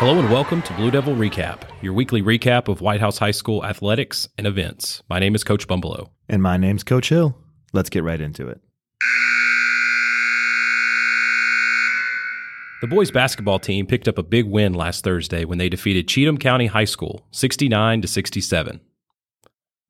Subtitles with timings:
[0.00, 3.64] Hello and welcome to Blue Devil Recap, your weekly recap of White House High School
[3.64, 5.02] athletics and events.
[5.10, 6.10] My name is Coach Bumbalo.
[6.28, 7.36] And my name's Coach Hill.
[7.72, 8.60] Let's get right into it.
[12.80, 16.38] The boys basketball team picked up a big win last Thursday when they defeated Cheatham
[16.38, 18.80] County High School 69 to 67.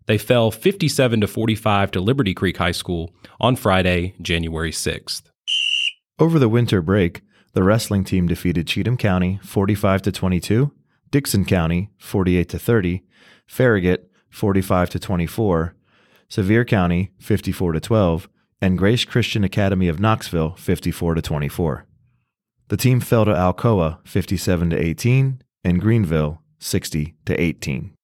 [0.06, 5.24] They fell 57 to 45 to Liberty Creek High School on Friday, January 6th.
[6.18, 7.20] Over the winter break,
[7.52, 10.72] the wrestling team defeated Cheatham County 45 to 22,
[11.10, 13.02] Dickson County 48 to 30,
[13.46, 15.74] Farragut 45 to 24,
[16.28, 18.28] Sevier County 54 to 12,
[18.60, 21.86] and Grace Christian Academy of Knoxville 54 to 24.
[22.68, 27.94] The team fell to Alcoa 57 to 18 and Greeneville 60 to 18.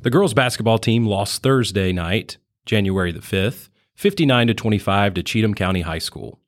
[0.00, 5.54] The girls basketball team lost Thursday night, January the 5th, 59 to 25 to Cheatham
[5.54, 6.38] County High School.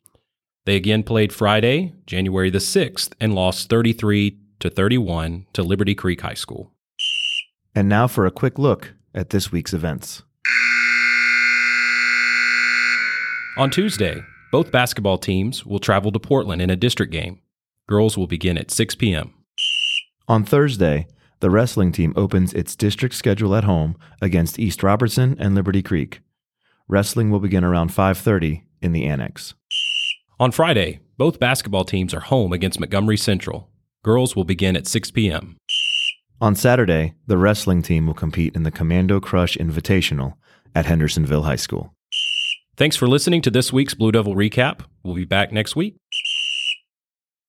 [0.64, 6.20] They again played Friday, January the 6th, and lost 33 to 31 to Liberty Creek
[6.20, 6.72] High School.
[7.74, 10.22] And now for a quick look at this week's events.
[13.58, 17.40] On Tuesday, both basketball teams will travel to Portland in a district game.
[17.88, 19.34] Girls will begin at 6 p.m.
[20.28, 21.08] On Thursday,
[21.40, 26.20] the wrestling team opens its district schedule at home against East Robertson and Liberty Creek.
[26.86, 29.54] Wrestling will begin around 5:30 in the annex.
[30.42, 33.70] On Friday, both basketball teams are home against Montgomery Central.
[34.02, 35.56] Girls will begin at 6 p.m.
[36.40, 40.34] On Saturday, the wrestling team will compete in the Commando Crush Invitational
[40.74, 41.94] at Hendersonville High School.
[42.76, 44.80] Thanks for listening to this week's Blue Devil Recap.
[45.04, 45.94] We'll be back next week.